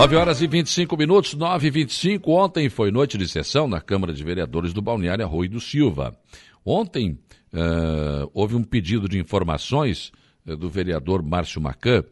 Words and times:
9 0.00 0.16
horas 0.16 0.40
e 0.40 0.46
25 0.46 0.96
minutos, 0.96 1.34
9 1.34 1.66
e 1.66 1.70
25. 1.70 2.32
Ontem 2.32 2.70
foi 2.70 2.90
noite 2.90 3.18
de 3.18 3.28
sessão 3.28 3.68
na 3.68 3.82
Câmara 3.82 4.14
de 4.14 4.24
Vereadores 4.24 4.72
do 4.72 4.80
Balneário 4.80 5.26
Arroio 5.26 5.50
do 5.50 5.60
Silva. 5.60 6.18
Ontem 6.64 7.18
uh, 7.52 8.30
houve 8.32 8.56
um 8.56 8.64
pedido 8.64 9.06
de 9.06 9.18
informações 9.18 10.10
uh, 10.46 10.56
do 10.56 10.70
vereador 10.70 11.22
Márcio 11.22 11.60
Macan, 11.60 12.02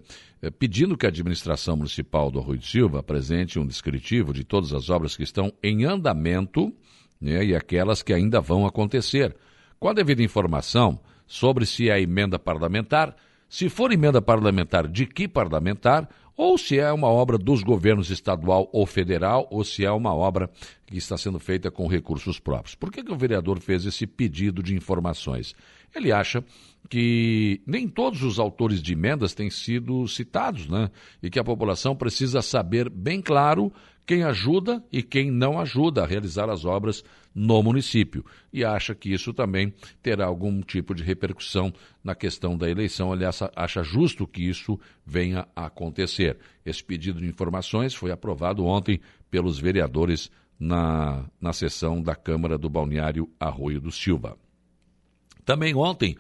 uh, 0.42 0.52
pedindo 0.52 0.98
que 0.98 1.06
a 1.06 1.08
administração 1.08 1.78
municipal 1.78 2.30
do 2.30 2.38
Arroio 2.38 2.58
do 2.58 2.66
Silva 2.66 2.98
apresente 2.98 3.58
um 3.58 3.66
descritivo 3.66 4.34
de 4.34 4.44
todas 4.44 4.74
as 4.74 4.90
obras 4.90 5.16
que 5.16 5.22
estão 5.22 5.50
em 5.62 5.86
andamento 5.86 6.70
né, 7.18 7.42
e 7.42 7.56
aquelas 7.56 8.02
que 8.02 8.12
ainda 8.12 8.38
vão 8.38 8.66
acontecer. 8.66 9.34
Com 9.80 9.88
a 9.88 9.94
devida 9.94 10.22
informação 10.22 11.00
sobre 11.26 11.64
se 11.64 11.88
é 11.88 11.98
emenda 11.98 12.38
parlamentar, 12.38 13.16
se 13.48 13.70
for 13.70 13.90
emenda 13.90 14.20
parlamentar, 14.20 14.86
de 14.86 15.06
que 15.06 15.26
parlamentar, 15.26 16.06
ou 16.38 16.56
se 16.56 16.78
é 16.78 16.92
uma 16.92 17.08
obra 17.08 17.36
dos 17.36 17.64
governos 17.64 18.10
estadual 18.10 18.70
ou 18.72 18.86
federal, 18.86 19.48
ou 19.50 19.64
se 19.64 19.84
é 19.84 19.90
uma 19.90 20.14
obra 20.14 20.48
que 20.86 20.96
está 20.96 21.18
sendo 21.18 21.40
feita 21.40 21.68
com 21.68 21.88
recursos 21.88 22.38
próprios. 22.38 22.76
Por 22.76 22.92
que, 22.92 23.02
que 23.02 23.10
o 23.10 23.16
vereador 23.16 23.58
fez 23.58 23.84
esse 23.84 24.06
pedido 24.06 24.62
de 24.62 24.76
informações? 24.76 25.52
Ele 25.92 26.12
acha 26.12 26.44
que 26.88 27.60
nem 27.66 27.88
todos 27.88 28.22
os 28.22 28.38
autores 28.38 28.80
de 28.80 28.92
emendas 28.92 29.34
têm 29.34 29.50
sido 29.50 30.06
citados, 30.06 30.68
né? 30.68 30.92
E 31.20 31.28
que 31.28 31.40
a 31.40 31.44
população 31.44 31.96
precisa 31.96 32.40
saber 32.40 32.88
bem 32.88 33.20
claro 33.20 33.72
quem 34.08 34.22
ajuda 34.22 34.82
e 34.90 35.02
quem 35.02 35.30
não 35.30 35.60
ajuda 35.60 36.02
a 36.02 36.06
realizar 36.06 36.48
as 36.48 36.64
obras 36.64 37.04
no 37.34 37.62
município. 37.62 38.24
E 38.50 38.64
acha 38.64 38.94
que 38.94 39.12
isso 39.12 39.34
também 39.34 39.70
terá 40.02 40.24
algum 40.24 40.62
tipo 40.62 40.94
de 40.94 41.02
repercussão 41.02 41.70
na 42.02 42.14
questão 42.14 42.56
da 42.56 42.70
eleição. 42.70 43.12
Aliás, 43.12 43.38
acha 43.54 43.82
justo 43.82 44.26
que 44.26 44.42
isso 44.48 44.80
venha 45.04 45.46
a 45.54 45.66
acontecer. 45.66 46.38
Esse 46.64 46.82
pedido 46.82 47.20
de 47.20 47.26
informações 47.26 47.94
foi 47.94 48.10
aprovado 48.10 48.64
ontem 48.64 48.98
pelos 49.30 49.58
vereadores 49.58 50.30
na, 50.58 51.26
na 51.38 51.52
sessão 51.52 52.00
da 52.02 52.16
Câmara 52.16 52.56
do 52.56 52.70
Balneário 52.70 53.28
Arroio 53.38 53.78
do 53.78 53.92
Silva. 53.92 54.38
Também 55.44 55.74
ontem 55.74 56.16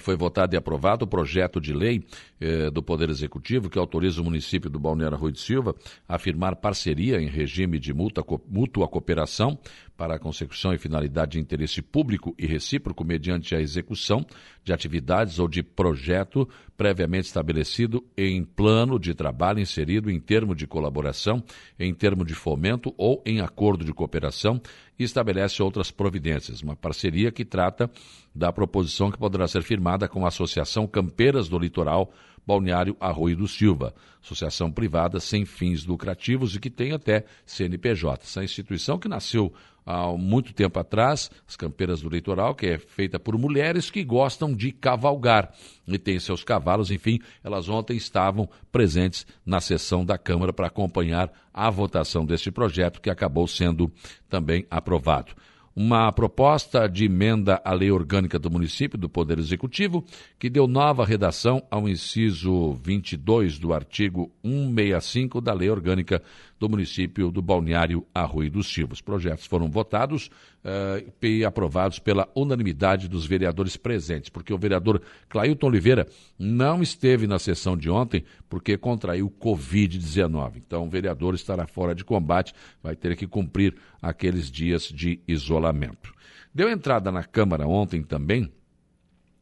foi 0.00 0.16
votado 0.16 0.54
e 0.54 0.56
aprovado 0.56 1.04
o 1.04 1.08
projeto 1.08 1.60
de 1.60 1.72
lei 1.72 2.04
eh, 2.40 2.70
do 2.70 2.82
Poder 2.82 3.08
Executivo 3.10 3.70
que 3.70 3.78
autoriza 3.78 4.20
o 4.20 4.24
município 4.24 4.68
do 4.68 4.78
Balneário 4.78 5.16
Rui 5.16 5.32
de 5.32 5.40
Silva 5.40 5.74
a 6.06 6.18
firmar 6.18 6.56
parceria 6.56 7.20
em 7.20 7.28
regime 7.28 7.78
de 7.78 7.92
mútua 7.94 8.88
cooperação 8.88 9.58
para 9.96 10.14
a 10.14 10.18
consecução 10.18 10.72
e 10.72 10.78
finalidade 10.78 11.32
de 11.32 11.40
interesse 11.40 11.82
público 11.82 12.32
e 12.38 12.46
recíproco 12.46 13.04
mediante 13.04 13.56
a 13.56 13.60
execução 13.60 14.24
de 14.62 14.72
atividades 14.72 15.40
ou 15.40 15.48
de 15.48 15.62
projeto 15.62 16.48
previamente 16.76 17.26
estabelecido 17.26 18.04
em 18.16 18.44
plano 18.44 18.96
de 18.96 19.12
trabalho 19.12 19.58
inserido 19.58 20.08
em 20.08 20.20
termo 20.20 20.54
de 20.54 20.68
colaboração, 20.68 21.42
em 21.76 21.92
termo 21.92 22.24
de 22.24 22.34
fomento 22.34 22.94
ou 22.96 23.20
em 23.26 23.40
acordo 23.40 23.84
de 23.84 23.92
cooperação 23.92 24.60
e 24.96 25.02
estabelece 25.02 25.60
outras 25.62 25.90
providências. 25.90 26.62
Uma 26.62 26.76
parceria 26.76 27.32
que 27.32 27.44
trata 27.44 27.90
da 28.32 28.52
proposição 28.52 29.10
que 29.10 29.18
poderá 29.18 29.48
ser 29.48 29.62
firmada 29.68 30.08
com 30.08 30.24
a 30.24 30.28
Associação 30.28 30.86
Campeiras 30.86 31.46
do 31.46 31.58
Litoral 31.58 32.10
Balneário 32.46 32.96
Arroio 32.98 33.36
do 33.36 33.46
Silva, 33.46 33.94
associação 34.22 34.72
privada 34.72 35.20
sem 35.20 35.44
fins 35.44 35.84
lucrativos 35.84 36.56
e 36.56 36.58
que 36.58 36.70
tem 36.70 36.92
até 36.92 37.26
CNPJ. 37.44 38.22
Essa 38.24 38.42
instituição 38.42 38.98
que 38.98 39.06
nasceu 39.06 39.52
há 39.84 40.10
muito 40.16 40.54
tempo 40.54 40.78
atrás, 40.78 41.30
as 41.46 41.54
Campeiras 41.54 42.00
do 42.00 42.08
Litoral, 42.08 42.54
que 42.54 42.66
é 42.66 42.78
feita 42.78 43.20
por 43.20 43.36
mulheres 43.36 43.90
que 43.90 44.02
gostam 44.02 44.54
de 44.54 44.72
cavalgar 44.72 45.52
e 45.86 45.98
têm 45.98 46.18
seus 46.18 46.42
cavalos, 46.42 46.90
enfim, 46.90 47.20
elas 47.44 47.68
ontem 47.68 47.98
estavam 47.98 48.48
presentes 48.72 49.26
na 49.44 49.60
sessão 49.60 50.02
da 50.02 50.16
Câmara 50.16 50.50
para 50.54 50.68
acompanhar 50.68 51.30
a 51.52 51.68
votação 51.68 52.24
deste 52.24 52.50
projeto 52.50 53.02
que 53.02 53.10
acabou 53.10 53.46
sendo 53.46 53.92
também 54.30 54.66
aprovado 54.70 55.34
uma 55.74 56.10
proposta 56.12 56.88
de 56.88 57.04
emenda 57.04 57.60
à 57.64 57.72
lei 57.72 57.90
orgânica 57.90 58.38
do 58.38 58.50
município 58.50 58.98
do 58.98 59.08
Poder 59.08 59.38
Executivo, 59.38 60.04
que 60.38 60.50
deu 60.50 60.66
nova 60.66 61.04
redação 61.04 61.62
ao 61.70 61.88
inciso 61.88 62.72
22 62.82 63.58
do 63.58 63.72
artigo 63.72 64.30
165 64.42 65.40
da 65.40 65.52
lei 65.52 65.70
orgânica 65.70 66.22
do 66.58 66.68
município 66.68 67.30
do 67.30 67.40
Balneário 67.40 68.04
Arroio 68.14 68.50
dos 68.50 68.72
Silva. 68.72 68.94
Os 68.94 69.00
projetos 69.00 69.46
foram 69.46 69.70
votados 69.70 70.30
uh, 70.64 71.12
e 71.22 71.44
aprovados 71.44 71.98
pela 71.98 72.28
unanimidade 72.34 73.08
dos 73.08 73.26
vereadores 73.26 73.76
presentes, 73.76 74.30
porque 74.30 74.52
o 74.52 74.58
vereador 74.58 75.00
Clailton 75.28 75.66
Oliveira 75.66 76.06
não 76.38 76.82
esteve 76.82 77.26
na 77.26 77.38
sessão 77.38 77.76
de 77.76 77.90
ontem 77.90 78.24
porque 78.48 78.76
contraiu 78.76 79.32
Covid-19. 79.40 80.56
Então, 80.56 80.86
o 80.86 80.90
vereador 80.90 81.34
estará 81.34 81.66
fora 81.66 81.94
de 81.94 82.04
combate, 82.04 82.54
vai 82.82 82.96
ter 82.96 83.16
que 83.16 83.26
cumprir 83.26 83.74
aqueles 84.00 84.50
dias 84.50 84.84
de 84.84 85.20
isolamento. 85.26 86.12
Deu 86.54 86.68
entrada 86.70 87.12
na 87.12 87.24
Câmara 87.24 87.66
ontem 87.66 88.02
também 88.02 88.50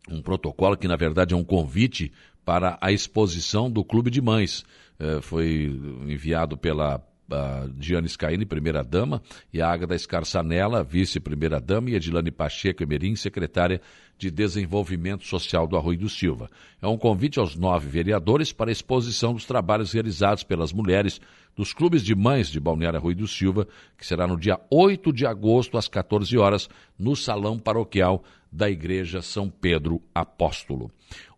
um 0.08 0.22
protocolo 0.22 0.76
que, 0.76 0.86
na 0.86 0.96
verdade, 0.96 1.34
é 1.34 1.36
um 1.36 1.44
convite 1.44 2.12
para 2.44 2.78
a 2.80 2.92
exposição 2.92 3.70
do 3.70 3.84
Clube 3.84 4.10
de 4.10 4.20
Mães. 4.20 4.64
Eh, 4.98 5.20
foi 5.20 5.64
enviado 6.06 6.56
pela 6.56 7.02
a 7.30 7.66
Diane 7.74 8.08
Scaini, 8.08 8.46
primeira-dama, 8.46 9.22
e 9.52 9.60
a 9.60 9.68
Ágata 9.68 9.94
Escarçanella, 9.94 10.82
vice-primeira-dama, 10.82 11.90
e 11.90 11.94
Edilane 11.94 12.30
Pacheco 12.30 12.82
Emerim, 12.82 13.16
secretária 13.16 13.80
de 14.18 14.30
Desenvolvimento 14.30 15.26
Social 15.26 15.66
do 15.66 15.76
Arroio 15.76 15.98
do 15.98 16.08
Silva. 16.08 16.48
É 16.80 16.86
um 16.86 16.96
convite 16.96 17.38
aos 17.38 17.56
nove 17.56 17.88
vereadores 17.88 18.52
para 18.52 18.70
a 18.70 18.72
exposição 18.72 19.34
dos 19.34 19.44
trabalhos 19.44 19.92
realizados 19.92 20.42
pelas 20.42 20.72
mulheres 20.72 21.20
dos 21.54 21.72
clubes 21.72 22.02
de 22.02 22.14
mães 22.14 22.48
de 22.48 22.60
Balneário 22.60 22.98
Arroio 22.98 23.16
do 23.16 23.28
Silva, 23.28 23.66
que 23.96 24.06
será 24.06 24.26
no 24.26 24.38
dia 24.38 24.60
8 24.70 25.12
de 25.12 25.26
agosto, 25.26 25.76
às 25.76 25.88
14 25.88 26.36
horas, 26.36 26.68
no 26.98 27.16
Salão 27.16 27.58
Paroquial 27.58 28.22
da 28.50 28.70
Igreja 28.70 29.20
São 29.20 29.50
Pedro 29.50 30.00
Apóstolo. 30.14 30.90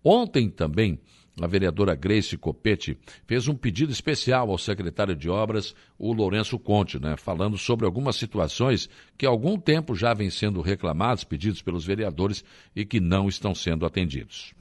Ontem 0.05 0.49
também 0.49 1.01
a 1.45 1.47
vereadora 1.47 1.95
Grace 1.95 2.37
Copete 2.37 2.99
fez 3.27 3.49
um 3.49 3.55
pedido 3.55 3.93
especial 3.93 4.51
ao 4.51 4.59
secretário 4.59 5.15
de 5.15 5.29
Obras, 5.29 5.75
o 5.99 6.13
Lourenço 6.13 6.59
Conte, 6.59 6.99
né, 6.99 7.17
falando 7.17 7.57
sobre 7.57 7.87
algumas 7.87 8.17
situações 8.17 8.89
que 9.17 9.27
há 9.27 9.29
algum 9.29 9.59
tempo 9.59 9.95
já 9.95 10.15
vêm 10.15 10.31
sendo 10.31 10.61
reclamados, 10.61 11.25
pedidos 11.25 11.63
pelos 11.63 11.85
vereadores 11.85 12.45
e 12.75 12.85
que 12.85 13.01
não 13.01 13.29
estão 13.29 13.55
sendo 13.55 13.87
atendidos. 13.87 14.53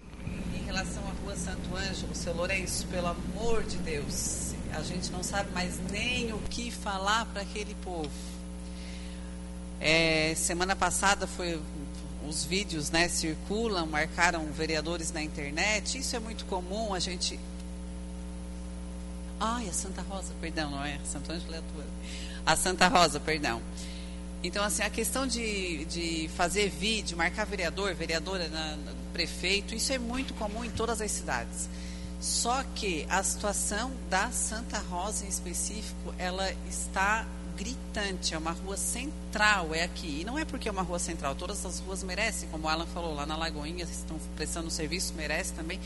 Em 0.56 0.66
relação 0.66 1.04
à 1.04 1.12
Rua 1.24 1.36
Santo 1.36 1.76
Ângelo, 1.76 2.16
seu 2.16 2.36
Lourenço, 2.36 2.86
pelo 2.88 3.08
amor 3.08 3.64
de 3.64 3.78
Deus, 3.78 4.56
a 4.74 4.82
gente 4.82 5.12
não 5.12 5.24
sabe 5.24 5.52
mais 5.52 5.80
nem 5.92 6.34
o 6.34 6.40
que 6.50 6.70
falar 6.70 7.26
para 7.28 7.42
aquele 7.42 7.76
povo. 7.84 8.10
É, 9.80 10.34
semana 10.36 10.76
passada 10.76 11.28
foi 11.28 11.60
os 12.28 12.44
vídeos 12.44 12.92
né, 12.92 13.08
circulam, 13.08 13.86
marcaram 13.86 14.46
vereadores 14.52 15.12
na 15.12 15.22
internet. 15.22 15.98
Isso 15.98 16.16
é 16.16 16.20
muito 16.20 16.46
comum, 16.46 16.94
a 16.94 17.00
gente. 17.00 17.40
Ai, 19.40 19.70
a 19.70 19.74
Santa 19.74 20.02
Rosa, 20.02 20.34
perdão, 20.42 20.72
não 20.72 20.84
é? 20.84 21.00
Santo 21.06 21.32
Ângelo 21.32 21.54
é 21.54 21.58
a 21.58 21.62
tua. 21.62 21.86
A 22.46 22.56
Santa 22.56 22.88
Rosa, 22.88 23.20
perdão. 23.20 23.62
Então, 24.44 24.64
assim, 24.64 24.84
a 24.84 24.90
questão 24.90 25.26
de, 25.26 25.86
de 25.86 26.30
fazer 26.36 26.70
vídeo, 26.70 27.18
marcar 27.18 27.46
vereador, 27.46 27.94
vereadora, 27.94 28.48
na, 28.50 28.78
prefeito, 29.18 29.74
isso 29.74 29.92
é 29.92 29.98
muito 29.98 30.36
comum 30.36 30.64
em 30.64 30.70
todas 30.70 31.02
as 31.02 31.12
cidades. 31.12 31.68
Só 32.22 32.64
que 32.76 33.06
a 33.10 33.24
situação 33.24 33.92
da 34.10 34.32
Santa 34.32 34.78
Rosa 34.78 35.26
em 35.26 35.28
específico, 35.28 36.14
ela 36.20 36.52
está 36.70 37.26
gritante, 37.58 38.36
é 38.36 38.38
uma 38.38 38.52
rua 38.52 38.78
central, 38.78 39.74
é 39.74 39.84
aqui. 39.84 40.22
E 40.22 40.24
não 40.24 40.38
é 40.38 40.46
porque 40.46 40.70
é 40.70 40.72
uma 40.72 40.84
rua 40.84 41.00
central, 41.00 41.36
todas 41.36 41.66
as 41.66 41.80
ruas 41.80 42.04
merecem, 42.04 42.48
como 42.50 42.68
o 42.68 42.70
Alan 42.70 42.86
falou, 42.86 43.16
lá 43.16 43.26
na 43.26 43.36
Lagoinha 43.36 43.84
estão 43.84 44.18
prestando 44.36 44.70
serviço, 44.70 45.14
merece 45.16 45.54
também. 45.54 45.80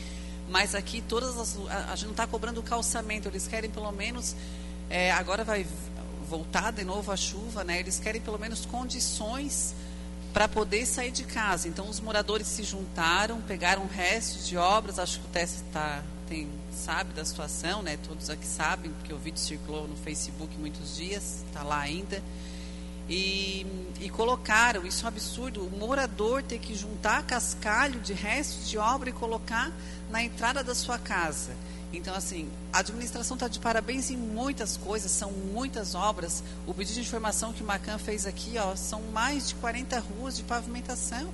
Mas 0.50 0.74
aqui 0.74 1.02
todas 1.08 1.38
as 1.38 1.56
a, 1.68 1.92
a 1.92 1.96
gente 1.96 2.04
não 2.04 2.10
está 2.12 2.26
cobrando 2.26 2.62
calçamento, 2.62 3.28
eles 3.28 3.48
querem 3.48 3.70
pelo 3.70 3.90
menos, 3.90 4.36
é, 4.90 5.10
agora 5.12 5.44
vai 5.44 5.66
voltar 6.28 6.70
de 6.70 6.84
novo 6.84 7.10
a 7.10 7.16
chuva, 7.16 7.64
né? 7.64 7.80
Eles 7.80 7.98
querem 7.98 8.20
pelo 8.20 8.38
menos 8.38 8.66
condições 8.66 9.74
para 10.32 10.48
poder 10.48 10.86
sair 10.86 11.10
de 11.10 11.24
casa. 11.24 11.68
Então 11.68 11.88
os 11.88 12.00
moradores 12.00 12.46
se 12.46 12.62
juntaram, 12.62 13.40
pegaram 13.42 13.86
restos 13.86 14.46
de 14.46 14.56
obras, 14.56 14.98
acho 14.98 15.20
que 15.20 15.26
o 15.26 15.28
teste 15.28 15.62
está 15.68 16.02
tem 16.28 16.48
sabe 16.72 17.12
da 17.12 17.24
situação, 17.24 17.82
né? 17.82 17.98
Todos 18.08 18.30
aqui 18.30 18.46
sabem, 18.46 18.90
porque 18.92 19.12
o 19.12 19.18
vídeo 19.18 19.38
circulou 19.38 19.86
no 19.86 19.96
Facebook 19.96 20.56
muitos 20.58 20.96
dias, 20.96 21.44
está 21.46 21.62
lá 21.62 21.78
ainda. 21.78 22.22
E, 23.08 23.66
e, 24.00 24.08
colocaram, 24.08 24.86
isso 24.86 25.02
é 25.02 25.04
um 25.04 25.08
absurdo, 25.08 25.66
o 25.66 25.70
morador 25.70 26.42
ter 26.42 26.58
que 26.58 26.74
juntar 26.74 27.22
cascalho 27.24 28.00
de 28.00 28.12
restos 28.14 28.70
de 28.70 28.78
obra 28.78 29.10
e 29.10 29.12
colocar 29.12 29.70
na 30.10 30.22
entrada 30.22 30.64
da 30.64 30.74
sua 30.74 30.98
casa. 30.98 31.54
Então, 31.92 32.14
assim, 32.14 32.48
a 32.72 32.78
administração 32.78 33.34
está 33.34 33.48
de 33.48 33.58
parabéns 33.58 34.10
em 34.10 34.16
muitas 34.16 34.78
coisas, 34.78 35.10
são 35.10 35.30
muitas 35.30 35.94
obras. 35.94 36.42
O 36.66 36.72
pedido 36.72 36.94
de 36.94 37.00
informação 37.00 37.52
que 37.52 37.62
o 37.62 37.66
Macan 37.66 37.98
fez 37.98 38.26
aqui, 38.26 38.54
ó, 38.56 38.74
são 38.74 39.02
mais 39.12 39.48
de 39.48 39.54
40 39.56 39.98
ruas 40.00 40.36
de 40.36 40.42
pavimentação. 40.42 41.28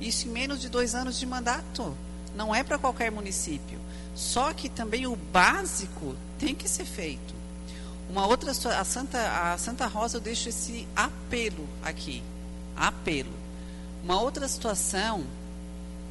Isso 0.00 0.28
em 0.28 0.30
menos 0.30 0.60
de 0.60 0.68
dois 0.68 0.94
anos 0.94 1.18
de 1.18 1.24
mandato. 1.24 1.96
Não 2.36 2.54
é 2.54 2.62
para 2.62 2.78
qualquer 2.78 3.10
município. 3.10 3.78
Só 4.14 4.52
que 4.52 4.68
também 4.68 5.06
o 5.06 5.16
básico 5.16 6.14
tem 6.38 6.54
que 6.54 6.68
ser 6.68 6.84
feito. 6.84 7.34
Uma 8.08 8.26
outra 8.26 8.50
a 8.50 8.84
Santa 8.84 9.52
a 9.52 9.58
Santa 9.58 9.86
Rosa 9.86 10.18
eu 10.18 10.20
deixo 10.20 10.48
esse 10.48 10.86
apelo 10.94 11.66
aqui, 11.82 12.22
apelo. 12.76 13.32
Uma 14.02 14.20
outra 14.20 14.46
situação 14.46 15.24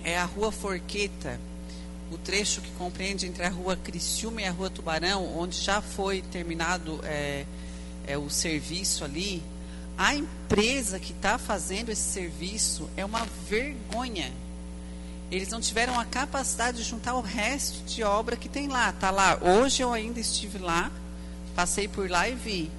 é 0.04 0.18
a 0.18 0.26
Rua 0.26 0.52
Forqueta, 0.52 1.40
o 2.14 2.18
trecho 2.18 2.62
que 2.62 2.70
compreende 2.72 3.26
entre 3.26 3.44
a 3.44 3.50
Rua 3.50 3.76
Criciúma 3.76 4.42
e 4.42 4.46
a 4.46 4.52
Rua 4.52 4.70
Tubarão, 4.70 5.38
onde 5.38 5.60
já 5.60 5.82
foi 5.82 6.22
terminado 6.22 7.00
é, 7.04 7.46
é 8.06 8.18
o 8.18 8.30
serviço 8.30 9.04
ali. 9.04 9.42
A 9.98 10.16
empresa 10.16 11.00
que 11.00 11.12
está 11.12 11.38
fazendo 11.38 11.90
esse 11.90 12.02
serviço 12.02 12.90
é 12.96 13.04
uma 13.04 13.26
vergonha. 13.50 14.32
Eles 15.32 15.50
não 15.50 15.60
tiveram 15.60 16.00
a 16.00 16.06
capacidade 16.06 16.78
de 16.78 16.84
juntar 16.84 17.16
o 17.16 17.22
resto 17.22 17.84
de 17.86 18.04
obra 18.04 18.36
que 18.36 18.48
tem 18.48 18.68
lá. 18.68 18.92
Tá 18.92 19.10
lá. 19.10 19.40
Hoje 19.42 19.82
eu 19.82 19.92
ainda 19.92 20.20
estive 20.20 20.60
lá, 20.60 20.92
passei 21.56 21.88
por 21.88 22.10
lá 22.10 22.30
e 22.30 22.36
vi. 22.36 22.72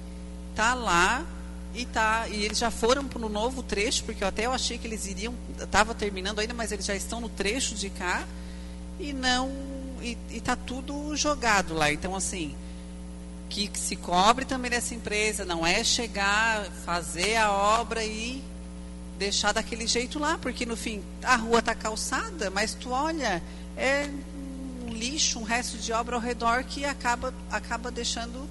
Tá 0.55 0.73
lá 0.73 1.25
e 1.73 1.85
tá 1.85 2.29
e 2.29 2.45
eles 2.45 2.57
já 2.57 2.71
foram 2.71 3.05
para 3.05 3.25
o 3.25 3.27
novo 3.27 3.61
trecho, 3.61 4.05
porque 4.05 4.23
eu 4.23 4.27
até 4.29 4.45
eu 4.45 4.53
achei 4.53 4.77
que 4.77 4.87
eles 4.87 5.05
iriam, 5.07 5.33
estava 5.59 5.93
terminando 5.93 6.39
ainda, 6.39 6.53
mas 6.53 6.71
eles 6.71 6.85
já 6.85 6.95
estão 6.95 7.19
no 7.19 7.27
trecho 7.27 7.75
de 7.75 7.89
cá 7.89 8.25
e 8.99 9.13
não 9.13 9.51
e 10.01 10.17
está 10.31 10.55
tudo 10.55 11.15
jogado 11.15 11.73
lá. 11.73 11.91
Então 11.91 12.15
assim, 12.15 12.55
que 13.49 13.69
se 13.73 13.95
cobre 13.95 14.45
também 14.45 14.69
dessa 14.69 14.93
empresa, 14.93 15.45
não 15.45 15.65
é 15.65 15.83
chegar, 15.83 16.65
fazer 16.85 17.37
a 17.37 17.51
obra 17.51 18.03
e 18.03 18.43
deixar 19.17 19.53
daquele 19.53 19.87
jeito 19.87 20.19
lá, 20.19 20.37
porque 20.37 20.65
no 20.65 20.75
fim 20.75 21.01
a 21.23 21.35
rua 21.35 21.59
está 21.59 21.73
calçada, 21.73 22.49
mas 22.49 22.73
tu 22.73 22.91
olha, 22.91 23.41
é 23.77 24.09
um 24.85 24.93
lixo, 24.93 25.39
um 25.39 25.43
resto 25.43 25.77
de 25.77 25.91
obra 25.93 26.15
ao 26.15 26.21
redor 26.21 26.63
que 26.63 26.85
acaba, 26.85 27.33
acaba 27.49 27.89
deixando 27.89 28.47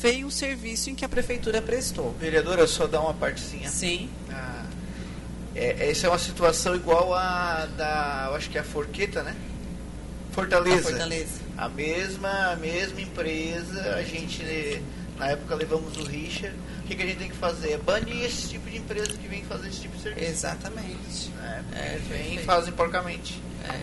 feio 0.00 0.26
o 0.26 0.30
serviço 0.30 0.90
em 0.90 0.94
que 0.94 1.04
a 1.04 1.08
prefeitura 1.08 1.60
prestou. 1.62 2.12
Vereadora, 2.18 2.66
só 2.66 2.86
dar 2.86 3.00
uma 3.00 3.14
partezinha. 3.14 3.68
Sim. 3.68 4.10
Ah, 4.30 4.64
é, 5.54 5.90
essa 5.90 6.06
é 6.06 6.10
uma 6.10 6.18
situação 6.18 6.74
igual 6.74 7.14
a 7.14 7.66
da, 7.76 8.26
eu 8.28 8.34
acho 8.36 8.50
que 8.50 8.58
é 8.58 8.60
a 8.60 8.64
Forqueta, 8.64 9.22
né? 9.22 9.34
Fortaleza. 10.36 10.76
A 10.76 10.82
Fortaleza. 10.82 11.40
A 11.56 11.68
mesma, 11.70 12.52
a 12.52 12.56
mesma 12.56 13.00
empresa, 13.00 13.94
a 13.94 14.02
gente 14.02 14.82
na 15.18 15.28
época 15.30 15.54
levamos 15.54 15.96
o 15.96 16.04
Richard. 16.04 16.54
O 16.80 16.82
que, 16.86 16.94
que 16.94 17.02
a 17.02 17.06
gente 17.06 17.18
tem 17.18 17.30
que 17.30 17.36
fazer? 17.36 17.72
É 17.72 17.78
banir 17.78 18.24
esse 18.24 18.50
tipo 18.50 18.68
de 18.68 18.76
empresa 18.76 19.16
que 19.16 19.26
vem 19.26 19.42
fazer 19.44 19.68
esse 19.68 19.80
tipo 19.80 19.96
de 19.96 20.02
serviço. 20.02 20.26
Exatamente. 20.26 21.32
É, 21.42 21.62
é 21.72 22.00
vem 22.06 22.34
e 22.34 22.38
fazem 22.44 22.72
porcamente. 22.74 23.40
É, 23.64 23.80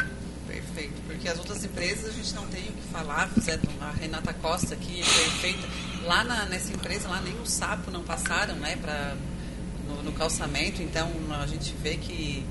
perfeito. 0.48 0.94
Porque 1.08 1.28
as 1.28 1.40
outras 1.40 1.64
empresas 1.66 2.10
a 2.10 2.12
gente 2.12 2.34
não 2.36 2.46
tem 2.48 2.70
o 2.70 2.72
que 2.72 2.88
falar. 2.92 3.30
Fizeram 3.30 3.64
a 3.82 3.92
Renata 3.92 4.34
Costa 4.36 4.76
aqui, 4.76 5.02
é 5.02 5.04
perfeita. 5.04 5.68
Lá 6.04 6.24
na, 6.24 6.46
nessa 6.46 6.72
empresa, 6.72 7.10
lá 7.10 7.20
nem 7.20 7.34
o 7.42 7.48
sapo 7.48 7.90
não 7.90 8.04
passaram, 8.04 8.56
né, 8.58 8.78
pra, 8.80 9.16
no, 9.88 10.04
no 10.04 10.12
calçamento. 10.12 10.84
Então 10.84 11.12
a 11.42 11.48
gente 11.48 11.74
vê 11.82 11.98
que 11.98 12.46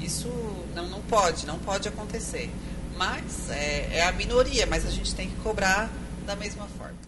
isso 0.00 0.28
não, 0.74 0.86
não 0.88 1.00
pode, 1.00 1.46
não 1.46 1.58
pode 1.58 1.88
acontecer. 1.88 2.50
Mas 2.98 3.48
é, 3.50 3.98
é 3.98 4.06
a 4.08 4.12
minoria, 4.12 4.66
mas 4.66 4.84
a 4.84 4.90
gente 4.90 5.14
tem 5.14 5.30
que 5.30 5.36
cobrar 5.36 5.88
da 6.26 6.34
mesma 6.34 6.66
forma. 6.66 6.98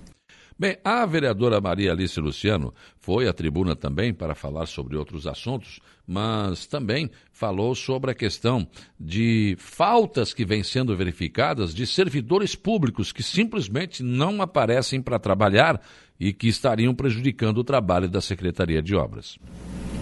Bem, 0.56 0.76
a 0.84 1.04
vereadora 1.04 1.60
Maria 1.60 1.90
Alice 1.90 2.20
Luciano 2.20 2.72
foi 3.00 3.26
à 3.26 3.32
tribuna 3.32 3.75
também 3.75 4.12
para 4.14 4.34
falar 4.34 4.66
sobre 4.66 4.96
outros 4.96 5.26
assuntos, 5.26 5.81
mas 6.06 6.66
também 6.66 7.10
falou 7.32 7.75
sobre 7.75 8.10
a 8.10 8.14
questão 8.14 8.69
de 8.98 9.56
faltas 9.58 10.32
que 10.32 10.44
vêm 10.44 10.62
sendo 10.62 10.94
verificadas 10.94 11.75
de 11.75 11.87
servidores 11.87 12.54
públicos 12.54 13.10
que 13.10 13.22
simplesmente 13.22 14.02
não 14.02 14.40
aparecem 14.42 15.00
para 15.00 15.19
trabalhar 15.19 15.81
e 16.20 16.32
que 16.32 16.46
estariam 16.46 16.94
prejudicando 16.94 17.58
o 17.58 17.64
trabalho 17.64 18.08
da 18.08 18.20
Secretaria 18.20 18.82
de 18.82 18.94
Obras. 18.94 19.38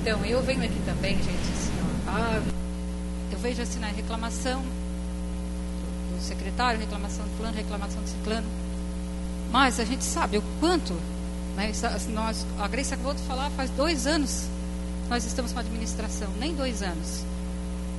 Então, 0.02 0.22
eu 0.26 0.42
venho 0.42 0.64
aqui 0.64 0.80
também, 0.84 1.16
gente, 1.16 1.28
assim, 1.28 1.72
ó, 2.08 2.10
ah, 2.10 2.42
eu 3.30 3.38
vejo 3.38 3.62
assim 3.62 3.78
na 3.78 3.86
reclamação 3.86 4.64
do 6.18 6.24
secretário, 6.24 6.78
reclamação 6.80 7.24
do 7.24 7.36
fulano, 7.36 7.56
reclamação 7.56 8.02
do 8.02 8.08
ciclano, 8.08 8.46
mas 9.50 9.80
a 9.80 9.84
gente 9.84 10.04
sabe 10.04 10.38
o 10.38 10.42
quanto, 10.60 10.92
né, 11.56 11.72
nós, 12.10 12.46
a 12.58 12.68
Grace 12.68 12.92
acabou 12.92 13.14
de 13.14 13.22
falar, 13.22 13.50
faz 13.50 13.70
dois 13.70 14.06
anos 14.06 14.48
nós 15.08 15.24
estamos 15.24 15.52
com 15.52 15.58
a 15.58 15.62
administração, 15.62 16.28
nem 16.38 16.54
dois 16.54 16.82
anos. 16.82 17.24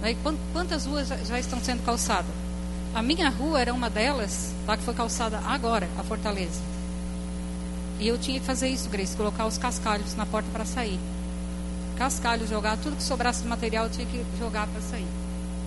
Né, 0.02 0.16
quantas 0.54 0.86
ruas 0.86 1.08
já, 1.08 1.40
estão 1.40 1.60
sendo 1.60 1.84
calçadas? 1.84 2.32
A 2.94 3.02
minha 3.02 3.30
rua 3.30 3.60
era 3.60 3.74
uma 3.74 3.90
delas, 3.90 4.54
tá, 4.66 4.78
que 4.78 4.84
foi 4.84 4.94
calçada 4.94 5.40
agora, 5.46 5.88
a 5.98 6.04
Fortaleza. 6.04 6.62
E 8.00 8.08
eu 8.08 8.18
tinha 8.18 8.40
que 8.40 8.46
fazer 8.46 8.70
isso, 8.70 8.90
Grace, 8.90 9.16
colocar 9.16 9.46
os 9.46 9.58
cascalhos 9.58 10.16
na 10.16 10.26
porta 10.26 10.50
para 10.52 10.66
sair. 10.66 11.00
Cascalhos, 11.98 12.50
jogar, 12.50 12.78
tudo 12.78 12.96
que 12.96 13.04
sobrasse 13.04 13.42
de 13.42 13.48
material 13.48 13.86
eu 13.86 13.92
tinha 13.92 14.06
que 14.06 14.24
jogar 14.40 14.68
para 14.68 14.82
sair. 14.82 15.08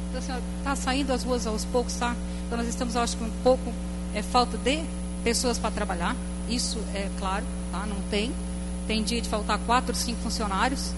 Então, 0.08 0.18
assim, 0.18 0.44
está 0.58 0.76
saindo 0.76 1.12
as 1.12 1.24
ruas 1.24 1.46
aos 1.46 1.64
poucos, 1.64 1.94
tá? 1.96 2.16
Então, 2.52 2.62
nós 2.62 2.68
estamos, 2.68 2.96
acho 2.96 3.16
que 3.16 3.24
um 3.24 3.30
pouco, 3.42 3.72
é 4.14 4.20
falta 4.20 4.58
de 4.58 4.84
pessoas 5.24 5.56
para 5.56 5.70
trabalhar, 5.70 6.14
isso 6.50 6.78
é 6.94 7.08
claro, 7.18 7.46
tá? 7.70 7.86
não 7.86 7.96
tem. 8.10 8.30
Tem 8.86 9.02
dia 9.02 9.22
de 9.22 9.28
faltar 9.30 9.58
quatro, 9.60 9.96
cinco 9.96 10.20
funcionários. 10.20 10.92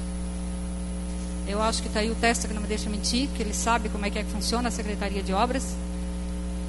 Eu 1.47 1.63
acho 1.63 1.81
que 1.81 1.87
está 1.87 2.01
aí 2.01 2.11
o 2.11 2.15
teste 2.17 2.49
que 2.49 2.55
não 2.55 2.61
me 2.61 2.67
deixa 2.67 2.91
mentir, 2.91 3.29
que 3.37 3.41
ele 3.41 3.55
sabe 3.55 3.89
como 3.89 4.05
é 4.05 4.11
que, 4.11 4.19
é 4.19 4.25
que 4.25 4.33
funciona 4.33 4.67
a 4.67 4.71
Secretaria 4.73 5.23
de 5.23 5.33
Obras. 5.33 5.77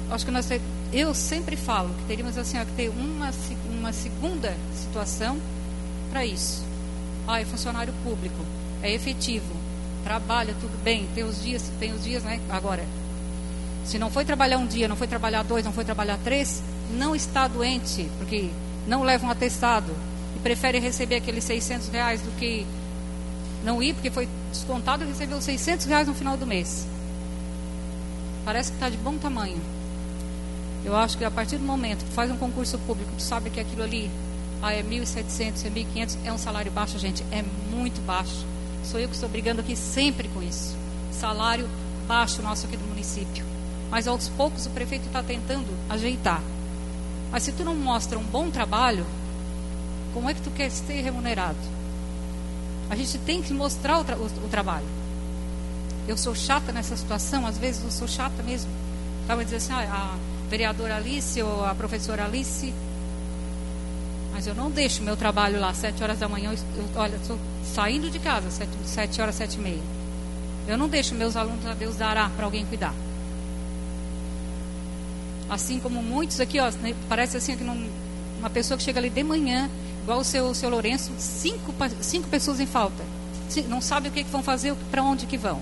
Acho 0.08 0.24
que 0.24 0.30
nós 0.30 0.48
eu 0.92 1.12
sempre 1.14 1.56
falo 1.56 1.92
que 1.92 2.04
teríamos 2.04 2.38
assim, 2.38 2.56
ó, 2.56 2.64
que 2.64 2.70
ter 2.70 2.88
uma, 2.90 3.32
uma 3.68 3.92
segunda 3.92 4.54
situação 4.72 5.36
para 6.10 6.24
isso. 6.24 6.62
Ah, 7.26 7.40
é 7.40 7.44
funcionário 7.44 7.92
público, 8.04 8.38
é 8.80 8.94
efetivo, 8.94 9.52
trabalha 10.04 10.54
tudo 10.60 10.80
bem, 10.84 11.08
tem 11.12 11.24
os 11.24 11.42
dias, 11.42 11.72
tem 11.80 11.92
os 11.92 12.04
dias, 12.04 12.22
né? 12.22 12.40
Agora, 12.48 12.84
se 13.86 13.98
não 13.98 14.10
foi 14.10 14.24
trabalhar 14.24 14.58
um 14.58 14.66
dia, 14.66 14.88
não 14.88 14.96
foi 14.96 15.06
trabalhar 15.06 15.44
dois, 15.44 15.64
não 15.64 15.72
foi 15.72 15.84
trabalhar 15.84 16.18
três, 16.24 16.60
não 16.90 17.14
está 17.14 17.46
doente, 17.46 18.10
porque 18.18 18.50
não 18.86 19.04
leva 19.04 19.24
um 19.24 19.30
atestado 19.30 19.94
e 20.34 20.40
prefere 20.40 20.80
receber 20.80 21.16
aqueles 21.16 21.44
600 21.44 21.88
reais 21.88 22.20
do 22.20 22.36
que 22.36 22.66
não 23.64 23.80
ir, 23.80 23.94
porque 23.94 24.10
foi 24.10 24.28
descontado 24.50 25.04
e 25.04 25.06
recebeu 25.06 25.40
600 25.40 25.86
reais 25.86 26.08
no 26.08 26.14
final 26.14 26.36
do 26.36 26.44
mês. 26.44 26.86
Parece 28.44 28.70
que 28.70 28.76
está 28.76 28.88
de 28.88 28.96
bom 28.96 29.16
tamanho. 29.16 29.60
Eu 30.84 30.96
acho 30.96 31.16
que 31.16 31.24
a 31.24 31.30
partir 31.30 31.56
do 31.56 31.64
momento 31.64 32.04
que 32.04 32.12
faz 32.12 32.30
um 32.30 32.36
concurso 32.36 32.78
público, 32.80 33.10
tu 33.16 33.22
sabe 33.22 33.50
que 33.50 33.60
aquilo 33.60 33.84
ali 33.84 34.10
ah, 34.62 34.72
é 34.72 34.82
1.700, 34.82 35.64
é 35.64 35.70
1.500, 35.70 36.18
é 36.24 36.32
um 36.32 36.38
salário 36.38 36.72
baixo, 36.72 36.98
gente, 36.98 37.24
é 37.30 37.44
muito 37.70 38.00
baixo. 38.04 38.44
Sou 38.84 38.98
eu 38.98 39.08
que 39.08 39.14
estou 39.14 39.28
brigando 39.28 39.60
aqui 39.60 39.76
sempre 39.76 40.28
com 40.28 40.42
isso. 40.42 40.76
Salário 41.12 41.68
baixo 42.06 42.42
nosso 42.42 42.66
aqui 42.66 42.76
do 42.76 42.84
município. 42.84 43.55
Mas 43.90 44.06
aos 44.08 44.28
poucos 44.28 44.66
o 44.66 44.70
prefeito 44.70 45.06
está 45.06 45.22
tentando 45.22 45.66
ajeitar. 45.88 46.42
Mas 47.30 47.42
se 47.42 47.52
tu 47.52 47.64
não 47.64 47.74
mostra 47.74 48.18
um 48.18 48.24
bom 48.24 48.50
trabalho, 48.50 49.06
como 50.12 50.30
é 50.30 50.34
que 50.34 50.40
tu 50.40 50.50
quer 50.50 50.70
ser 50.70 51.02
remunerado? 51.02 51.58
A 52.88 52.96
gente 52.96 53.18
tem 53.18 53.42
que 53.42 53.52
mostrar 53.52 53.98
o, 53.98 54.04
tra 54.04 54.16
o, 54.16 54.48
trabalho. 54.50 54.86
Eu 56.06 56.16
sou 56.16 56.34
chata 56.34 56.72
nessa 56.72 56.96
situação, 56.96 57.46
às 57.46 57.58
vezes 57.58 57.82
eu 57.82 57.90
sou 57.90 58.06
chata 58.06 58.42
mesmo. 58.42 58.70
Estava 59.22 59.44
dizendo 59.44 59.58
assim, 59.58 59.72
ah, 59.90 60.14
a 60.14 60.48
vereadora 60.48 60.96
Alice 60.96 61.42
ou 61.42 61.64
a 61.64 61.74
professora 61.74 62.24
Alice, 62.24 62.72
mas 64.32 64.46
eu 64.46 64.54
não 64.54 64.70
deixo 64.70 65.02
meu 65.02 65.16
trabalho 65.16 65.58
lá, 65.58 65.72
sete 65.74 66.02
horas 66.02 66.18
da 66.18 66.28
manhã, 66.28 66.52
eu, 66.76 66.84
olha, 66.94 67.16
estou 67.16 67.38
saindo 67.64 68.10
de 68.10 68.18
casa, 68.18 68.50
sete, 68.50 68.70
sete 68.84 69.20
horas, 69.20 69.34
sete 69.34 69.56
e 69.56 69.60
meia. 69.60 69.82
Eu 70.68 70.76
não 70.76 70.88
deixo 70.88 71.14
meus 71.14 71.36
alunos 71.36 71.64
a 71.66 71.74
Deus 71.74 71.96
dará 71.96 72.28
para 72.28 72.44
alguém 72.44 72.64
cuidar. 72.66 72.94
Assim 75.48 75.78
como 75.78 76.02
muitos 76.02 76.40
aqui, 76.40 76.58
ó, 76.58 76.70
né, 76.82 76.94
parece 77.08 77.36
assim 77.36 77.56
que 77.56 77.64
não, 77.64 77.76
uma 78.38 78.50
pessoa 78.50 78.76
que 78.76 78.84
chega 78.84 78.98
ali 78.98 79.10
de 79.10 79.22
manhã, 79.22 79.70
igual 80.02 80.20
o 80.20 80.24
seu, 80.24 80.46
o 80.46 80.54
seu 80.54 80.68
Lourenço, 80.68 81.12
cinco, 81.18 81.72
cinco 82.00 82.28
pessoas 82.28 82.60
em 82.60 82.66
falta. 82.66 83.04
Não 83.68 83.80
sabe 83.80 84.08
o 84.08 84.12
que, 84.12 84.24
que 84.24 84.30
vão 84.30 84.42
fazer, 84.42 84.74
para 84.90 85.02
onde 85.02 85.26
que 85.26 85.38
vão. 85.38 85.60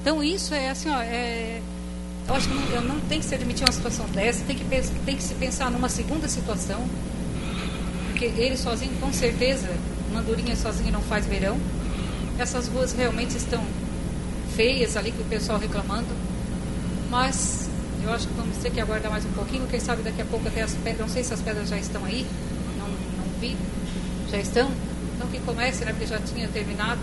Então 0.00 0.22
isso 0.22 0.54
é 0.54 0.70
assim, 0.70 0.88
ó, 0.88 1.00
é, 1.00 1.60
eu 2.28 2.34
acho 2.34 2.48
que 2.48 2.54
não, 2.54 2.62
eu 2.70 2.82
não 2.82 3.00
tem 3.00 3.20
que 3.20 3.26
se 3.26 3.34
admitir 3.34 3.64
uma 3.64 3.72
situação 3.72 4.06
dessa, 4.06 4.44
tem 4.44 4.56
que, 4.56 4.64
tem 4.64 5.16
que 5.16 5.22
se 5.22 5.34
pensar 5.34 5.70
numa 5.70 5.88
segunda 5.88 6.28
situação, 6.28 6.86
porque 8.10 8.26
ele 8.26 8.56
sozinho, 8.56 8.92
com 9.00 9.12
certeza, 9.12 9.68
Mandurinha 10.12 10.56
sozinho 10.56 10.92
não 10.92 11.02
faz 11.02 11.26
verão. 11.26 11.58
Essas 12.38 12.68
ruas 12.68 12.92
realmente 12.92 13.36
estão 13.36 13.62
feias 14.54 14.96
ali, 14.96 15.12
que 15.12 15.22
o 15.22 15.24
pessoal 15.24 15.58
reclamando, 15.58 16.08
mas 17.10 17.68
eu 18.08 18.14
acho 18.14 18.26
que 18.26 18.34
vamos 18.34 18.56
ter 18.56 18.70
que 18.70 18.80
aguardar 18.80 19.10
mais 19.10 19.24
um 19.26 19.32
pouquinho. 19.32 19.66
Quem 19.66 19.78
sabe 19.78 20.02
daqui 20.02 20.22
a 20.22 20.24
pouco 20.24 20.48
até 20.48 20.62
as 20.62 20.72
pedras. 20.74 21.00
Não 21.00 21.08
sei 21.08 21.22
se 21.22 21.34
as 21.34 21.42
pedras 21.42 21.68
já 21.68 21.76
estão 21.76 22.04
aí. 22.04 22.26
Não, 22.78 22.88
não 22.88 23.40
vi. 23.40 23.56
Já 24.30 24.38
estão? 24.38 24.70
Então 25.14 25.28
que 25.28 25.38
comece, 25.40 25.84
né? 25.84 25.92
Porque 25.92 26.06
já 26.06 26.18
tinha 26.18 26.48
terminado. 26.48 27.00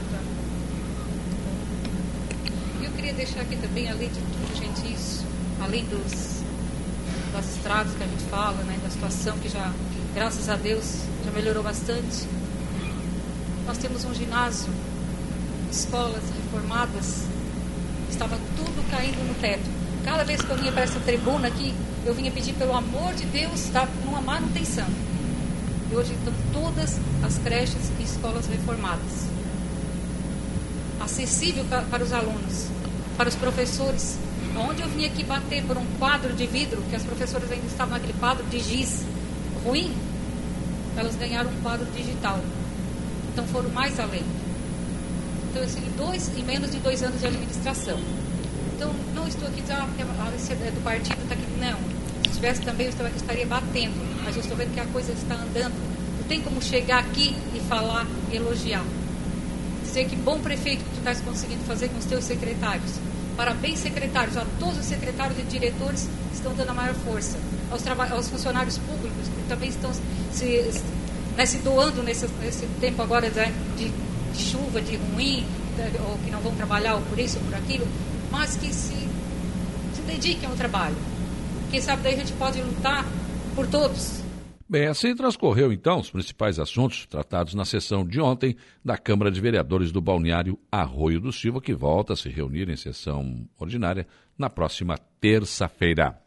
E 2.81 2.85
eu 2.85 2.91
queria 2.91 3.13
deixar 3.13 3.41
aqui 3.41 3.55
também, 3.55 3.87
além 3.89 4.09
de 4.09 4.19
tudo, 4.19 4.57
gente, 4.57 4.93
isso. 4.93 5.23
Além 5.61 5.85
dos, 5.85 6.41
das 7.31 7.55
estradas 7.55 7.93
que 7.93 8.03
a 8.03 8.07
gente 8.07 8.23
fala, 8.23 8.63
né? 8.63 8.79
Da 8.83 8.89
situação 8.89 9.37
que 9.37 9.47
já 9.47 9.71
Graças 10.15 10.47
a 10.47 10.55
Deus, 10.55 11.01
já 11.25 11.31
melhorou 11.31 11.61
bastante. 11.61 12.25
Nós 13.67 13.77
temos 13.77 14.05
um 14.05 14.13
ginásio, 14.13 14.73
escolas 15.69 16.23
reformadas, 16.37 17.25
estava 18.09 18.37
tudo 18.55 18.89
caindo 18.89 19.17
no 19.27 19.35
teto. 19.35 19.74
Cada 20.05 20.23
vez 20.23 20.39
que 20.39 20.51
eu 20.51 20.55
vinha 20.55 20.71
para 20.71 20.83
essa 20.83 20.99
tribuna 20.99 21.47
aqui, 21.47 21.73
eu 22.05 22.13
vinha 22.13 22.31
pedir 22.31 22.53
pelo 22.53 22.75
amor 22.75 23.15
de 23.15 23.25
Deus, 23.25 23.69
tá, 23.73 23.87
numa 24.05 24.21
manutenção. 24.21 24.85
E 25.91 25.95
hoje 25.95 26.13
estão 26.13 26.31
todas 26.53 26.99
as 27.23 27.39
creches 27.39 27.91
e 27.99 28.03
escolas 28.03 28.45
reformadas. 28.45 29.25
Acessível 31.01 31.65
para 31.89 32.03
os 32.03 32.13
alunos, 32.13 32.67
para 33.17 33.27
os 33.27 33.35
professores. 33.35 34.19
Onde 34.55 34.83
eu 34.83 34.87
vinha 34.89 35.07
aqui 35.07 35.23
bater 35.23 35.63
por 35.63 35.75
um 35.75 35.85
quadro 35.97 36.33
de 36.33 36.45
vidro, 36.45 36.83
que 36.87 36.95
as 36.95 37.03
professoras 37.03 37.51
ainda 37.51 37.65
estavam 37.65 37.95
naquele 37.95 38.13
quadro 38.13 38.45
de 38.45 38.59
giz 38.59 39.03
ruim, 39.65 39.91
elas 40.95 41.15
ganharam 41.15 41.49
um 41.49 41.61
quadro 41.61 41.85
digital. 41.87 42.39
Então 43.33 43.45
foram 43.47 43.71
mais 43.71 43.99
além. 43.99 44.23
Então 45.49 45.63
eu 45.63 45.67
segui 45.67 45.89
dois, 45.97 46.29
em 46.37 46.43
menos 46.43 46.69
de 46.71 46.77
dois 46.77 47.01
anos 47.01 47.19
de 47.19 47.25
administração. 47.25 47.99
Então 48.75 48.91
não 49.13 49.25
estou 49.25 49.47
aqui 49.47 49.61
dizendo 49.61 49.79
ah, 49.79 49.87
é 49.97 50.71
do 50.71 50.83
partido 50.83 51.21
está 51.23 51.33
aqui. 51.33 51.45
Não. 51.59 51.79
Se 52.29 52.35
tivesse 52.35 52.61
também, 52.61 52.87
eu 52.87 53.07
estaria 53.15 53.45
batendo. 53.45 53.95
Mas 54.23 54.35
eu 54.35 54.41
estou 54.41 54.57
vendo 54.57 54.73
que 54.73 54.79
a 54.79 54.85
coisa 54.85 55.13
está 55.13 55.35
andando. 55.35 55.73
Não 56.19 56.27
tem 56.27 56.41
como 56.41 56.61
chegar 56.61 56.99
aqui 56.99 57.35
e 57.53 57.59
falar 57.61 58.05
e 58.31 58.35
elogiar. 58.35 58.83
Dizer 59.83 60.05
que 60.05 60.15
bom 60.17 60.39
prefeito 60.39 60.83
que 60.83 60.89
tu 60.89 60.97
estás 60.97 61.21
conseguindo 61.21 61.63
fazer 61.63 61.87
com 61.87 61.97
os 61.97 62.05
teus 62.05 62.25
secretários. 62.25 62.91
Parabéns, 63.37 63.79
secretários, 63.79 64.35
a 64.37 64.45
todos 64.59 64.79
os 64.79 64.85
secretários 64.85 65.39
e 65.39 65.43
diretores 65.43 66.09
que 66.29 66.35
estão 66.35 66.53
dando 66.53 66.69
a 66.69 66.73
maior 66.73 66.95
força. 66.95 67.37
Aos, 67.71 67.85
aos 68.11 68.29
funcionários 68.29 68.77
públicos 68.77 69.27
que 69.27 69.47
também 69.47 69.69
estão 69.69 69.91
se, 70.31 70.81
né, 71.37 71.45
se 71.45 71.57
doando 71.57 72.03
nesse, 72.03 72.27
nesse 72.41 72.65
tempo 72.79 73.01
agora 73.01 73.29
de, 73.29 73.51
de, 73.77 74.41
chuva, 74.41 74.81
de 74.81 74.97
ruim, 74.97 75.45
ou 76.07 76.17
que 76.23 76.31
não 76.31 76.39
vão 76.39 76.55
trabalhar 76.55 76.95
ou 76.95 77.01
por 77.01 77.19
isso 77.19 77.37
ou 77.37 77.43
por 77.45 77.55
aquilo, 77.55 77.87
mas 78.31 78.55
que 78.57 78.73
se, 78.73 78.95
se 79.93 80.01
dediquem 80.05 80.49
ao 80.49 80.55
trabalho. 80.55 80.95
Quem 81.71 81.81
sabe 81.81 82.03
daí 82.03 82.13
a 82.13 82.17
gente 82.17 82.33
pode 82.33 82.61
lutar 82.61 83.05
por 83.55 83.67
todos. 83.67 84.23
Bem, 84.67 84.87
assim 84.87 85.15
transcorreu 85.15 85.71
então 85.71 85.99
os 85.99 86.09
principais 86.09 86.57
assuntos 86.57 87.05
tratados 87.05 87.53
na 87.53 87.65
sessão 87.65 88.05
de 88.05 88.19
ontem 88.19 88.55
da 88.83 88.97
Câmara 88.97 89.29
de 89.29 89.39
Vereadores 89.39 89.91
do 89.91 90.01
Balneário 90.01 90.57
Arroio 90.71 91.19
do 91.19 91.31
Silva, 91.31 91.61
que 91.61 91.73
volta 91.73 92.13
a 92.13 92.15
se 92.15 92.29
reunir 92.29 92.67
em 92.67 92.75
sessão 92.75 93.47
ordinária 93.59 94.07
na 94.35 94.49
próxima 94.49 94.97
terça-feira. 95.21 96.19